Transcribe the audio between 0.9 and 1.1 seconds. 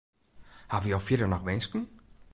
jo